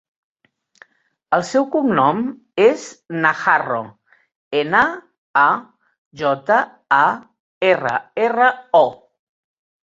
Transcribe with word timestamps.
El 1.35 1.43
seu 1.49 1.65
cognom 1.75 2.23
és 2.63 2.85
Najarro: 3.25 3.81
ena, 4.63 4.81
a, 5.43 5.45
jota, 6.23 6.59
a, 6.99 7.03
erra, 7.69 7.93
erra, 8.25 8.49
o. 8.83 8.85